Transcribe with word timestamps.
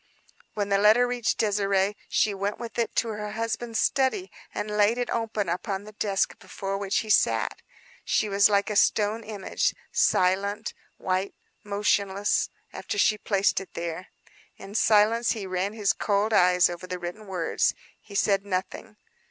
When 0.55 0.69
the 0.69 0.79
letter 0.79 1.05
reached 1.05 1.39
Désirée 1.39 1.93
she 2.09 2.33
went 2.33 2.57
with 2.57 2.79
it 2.79 2.95
to 2.95 3.09
her 3.09 3.33
husband's 3.33 3.79
study, 3.79 4.31
and 4.51 4.71
laid 4.75 4.97
it 4.97 5.11
open 5.11 5.47
upon 5.47 5.83
the 5.83 5.91
desk 5.91 6.39
before 6.39 6.75
which 6.79 7.01
he 7.01 7.09
sat. 7.11 7.61
She 8.03 8.27
was 8.27 8.49
like 8.49 8.71
a 8.71 8.75
stone 8.75 9.23
image: 9.23 9.75
silent, 9.91 10.73
white, 10.97 11.35
motionless 11.63 12.49
after 12.73 12.97
she 12.97 13.19
placed 13.19 13.59
it 13.61 13.75
there. 13.75 14.07
In 14.57 14.73
silence 14.73 15.33
he 15.33 15.45
ran 15.45 15.73
his 15.73 15.93
cold 15.93 16.33
eyes 16.33 16.67
over 16.67 16.87
the 16.87 16.97
written 16.97 17.27
words. 17.27 17.75
He 18.01 18.15
said 18.15 18.43
nothing. 18.43 18.97